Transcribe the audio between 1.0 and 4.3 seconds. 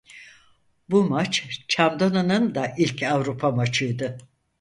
maç Çamdalı'nın da ilk Avrupa maçıydı.